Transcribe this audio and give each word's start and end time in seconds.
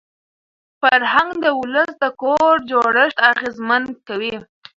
فرهنګ 0.79 1.29
د 1.43 1.45
ولس 1.59 1.91
د 2.01 2.05
کور 2.21 2.53
جوړښت 2.69 3.17
اغېزمن 3.31 3.83
کوي. 4.07 4.35